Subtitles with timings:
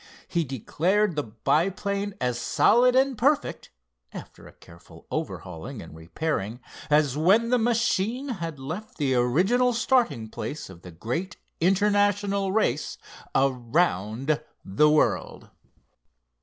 [0.27, 3.69] He declared the biplane as solid and perfect,
[4.11, 10.27] after a careful overhauling and repairing, as when the machine had left the original starting
[10.27, 12.97] place of the great international race
[13.35, 15.51] around the world.